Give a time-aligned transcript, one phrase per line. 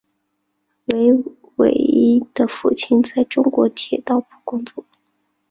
[0.85, 1.13] 韦
[1.57, 4.83] 唯的父亲在中国铁道部工作。